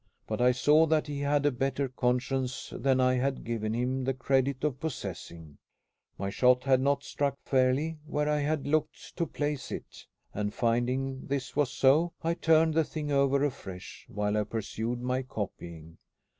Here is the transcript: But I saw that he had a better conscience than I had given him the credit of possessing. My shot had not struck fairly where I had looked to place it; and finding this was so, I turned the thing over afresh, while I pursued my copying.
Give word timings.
But 0.25 0.41
I 0.41 0.51
saw 0.51 0.87
that 0.87 1.05
he 1.05 1.19
had 1.19 1.45
a 1.45 1.51
better 1.51 1.87
conscience 1.87 2.73
than 2.75 2.99
I 2.99 3.13
had 3.13 3.43
given 3.43 3.75
him 3.75 4.03
the 4.03 4.15
credit 4.15 4.63
of 4.63 4.79
possessing. 4.79 5.59
My 6.17 6.31
shot 6.31 6.63
had 6.63 6.81
not 6.81 7.03
struck 7.03 7.37
fairly 7.45 7.99
where 8.07 8.27
I 8.27 8.39
had 8.39 8.65
looked 8.65 9.15
to 9.17 9.27
place 9.27 9.71
it; 9.71 10.07
and 10.33 10.55
finding 10.55 11.27
this 11.27 11.55
was 11.55 11.69
so, 11.69 12.13
I 12.23 12.33
turned 12.33 12.73
the 12.73 12.83
thing 12.83 13.11
over 13.11 13.43
afresh, 13.45 14.07
while 14.09 14.35
I 14.37 14.43
pursued 14.43 15.03
my 15.03 15.21
copying. 15.21 15.99